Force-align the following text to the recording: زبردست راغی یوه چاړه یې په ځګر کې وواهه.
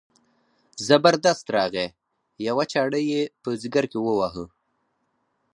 زبردست 0.87 1.45
راغی 1.55 1.87
یوه 2.47 2.65
چاړه 2.71 2.99
یې 3.11 3.21
په 3.43 3.49
ځګر 3.61 3.85
کې 3.91 3.99
وواهه. 4.01 4.45